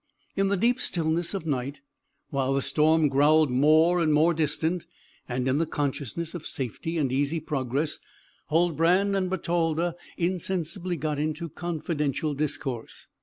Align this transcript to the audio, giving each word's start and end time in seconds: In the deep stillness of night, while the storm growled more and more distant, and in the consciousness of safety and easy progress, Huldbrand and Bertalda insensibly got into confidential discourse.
In 0.35 0.47
the 0.47 0.57
deep 0.57 0.81
stillness 0.81 1.35
of 1.35 1.45
night, 1.45 1.81
while 2.31 2.55
the 2.55 2.63
storm 2.63 3.07
growled 3.07 3.51
more 3.51 3.99
and 4.01 4.11
more 4.11 4.33
distant, 4.33 4.87
and 5.29 5.47
in 5.47 5.59
the 5.59 5.67
consciousness 5.67 6.33
of 6.33 6.43
safety 6.47 6.97
and 6.97 7.11
easy 7.11 7.39
progress, 7.39 7.99
Huldbrand 8.49 9.15
and 9.15 9.29
Bertalda 9.29 9.93
insensibly 10.17 10.97
got 10.97 11.19
into 11.19 11.49
confidential 11.49 12.33
discourse. 12.33 13.09